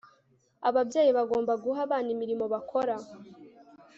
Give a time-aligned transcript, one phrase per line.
[0.69, 2.95] Ababyeyi bagomba guha abana imirimo bakora